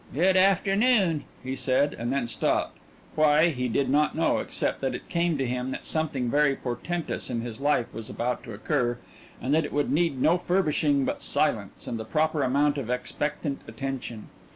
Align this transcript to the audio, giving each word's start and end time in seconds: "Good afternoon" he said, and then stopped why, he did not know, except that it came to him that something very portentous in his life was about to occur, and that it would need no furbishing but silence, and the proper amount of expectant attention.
"Good 0.15 0.35
afternoon" 0.35 1.25
he 1.43 1.55
said, 1.55 1.93
and 1.93 2.11
then 2.11 2.25
stopped 2.25 2.79
why, 3.13 3.49
he 3.49 3.67
did 3.67 3.87
not 3.87 4.15
know, 4.15 4.39
except 4.39 4.81
that 4.81 4.95
it 4.95 5.07
came 5.09 5.37
to 5.37 5.45
him 5.45 5.69
that 5.69 5.85
something 5.85 6.27
very 6.27 6.55
portentous 6.55 7.29
in 7.29 7.41
his 7.41 7.61
life 7.61 7.85
was 7.93 8.09
about 8.09 8.43
to 8.45 8.53
occur, 8.53 8.97
and 9.39 9.53
that 9.53 9.63
it 9.63 9.71
would 9.71 9.91
need 9.91 10.19
no 10.19 10.39
furbishing 10.39 11.05
but 11.05 11.21
silence, 11.21 11.85
and 11.85 11.99
the 11.99 12.03
proper 12.03 12.41
amount 12.41 12.79
of 12.79 12.89
expectant 12.89 13.61
attention. 13.67 14.29